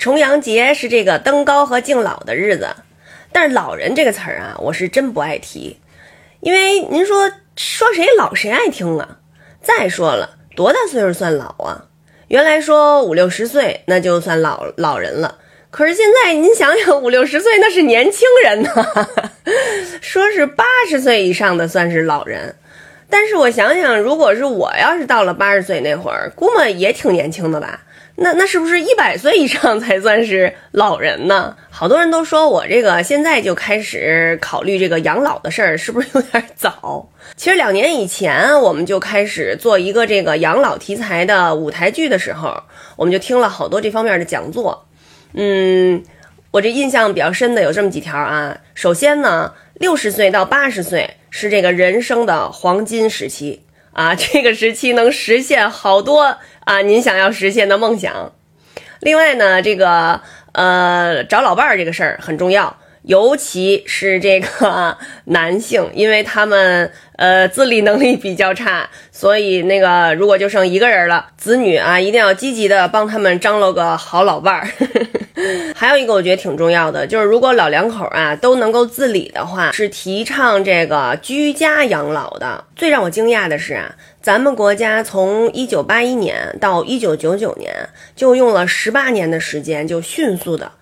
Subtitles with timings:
[0.00, 2.68] 重阳节是这个登高和敬老的日子，
[3.32, 5.78] 但是“老人”这个词儿啊，我是真不爱提，
[6.40, 9.18] 因为您说说谁老谁爱听啊？
[9.60, 11.84] 再说了，多大岁数算老啊？
[12.28, 15.36] 原来说五六十岁那就算老老人了，
[15.70, 18.70] 可是现在您想想，五六十岁那是年轻人呢，
[20.00, 22.56] 说是八十岁以上的算是老人。
[23.10, 27.80] 但是我想想，如果是我要是到了八十岁那会儿，估摸也挺年轻的吧？
[28.22, 31.56] 那那是不是一百岁以上才算是老人呢？
[31.70, 37.08] 好多人都说我这个现在就开始考虑这个养老的事儿，是不是有点早？
[37.34, 42.62] 其实两年以前我们就开始做一个这个养老题材的舞台剧的时候，
[42.96, 44.86] 我们就听了好多这方面的讲座。
[45.32, 46.02] 嗯，
[46.50, 48.58] 我这印象比较深的有这么几条啊。
[48.74, 51.16] 首先呢，六十岁到八十岁。
[51.30, 53.62] 是这个人生的黄金时期
[53.92, 58.32] 啊，这个时期能实现好多啊您想要实现的梦想。
[59.00, 60.20] 另外呢，这个
[60.52, 74.68] 呃找老伴儿这个事儿很重要，尤其是这个 男性，因为他们呃自理能力比较差，所以那个如果就剩一个人了，子女啊一定要积极的帮他们张罗个好老伴儿。
[75.74, 82.64] 还有一个我觉得挺重要的，就是如果老两口啊都能够自理的话，是提倡这个居家养老的。
[82.76, 90.72] 最让我惊讶的是啊，咱们国家从一九八一年到一九九九年，就用了十八年的时间，就迅速的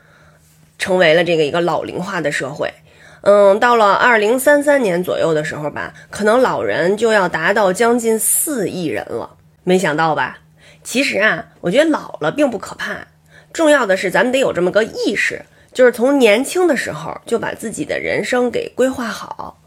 [0.78, 2.72] 成为了这个一个老龄化的社会。
[3.22, 9.36] 嗯，到了二零三三年左右的时候吧，可能老人就要达到将近四亿人了。
[9.64, 10.38] 没想到吧？
[10.84, 12.96] 其实啊，我觉得老了并不可怕。
[13.58, 19.60] 重要的是，咱们得有这么个意识，就是从年轻的时候就把自己的人生给规划好。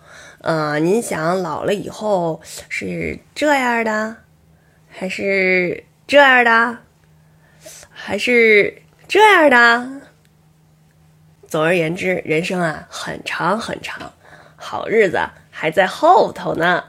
[0.43, 4.15] 嗯，您想老了以后是这样的，
[4.87, 6.77] 还是这样的，
[7.89, 10.01] 还是这样的？
[11.45, 14.13] 总而言之，人生啊很长很长，
[14.55, 15.19] 好日子
[15.49, 16.85] 还在后头呢。